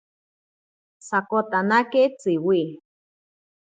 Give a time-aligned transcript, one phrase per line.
[1.07, 2.61] Sokotanake Tsiwi.